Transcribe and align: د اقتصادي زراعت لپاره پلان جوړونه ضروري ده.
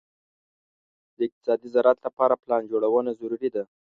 د 1.15 1.17
اقتصادي 1.27 1.67
زراعت 1.75 1.99
لپاره 2.07 2.39
پلان 2.43 2.61
جوړونه 2.71 3.09
ضروري 3.19 3.49
ده. 3.55 3.63